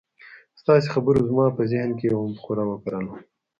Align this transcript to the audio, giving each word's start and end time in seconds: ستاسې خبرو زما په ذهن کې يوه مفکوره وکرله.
ستاسې 0.61 0.87
خبرو 0.93 1.19
زما 1.29 1.45
په 1.57 1.61
ذهن 1.71 1.89
کې 1.97 2.05
يوه 2.11 2.25
مفکوره 2.31 2.63
وکرله. 2.67 3.13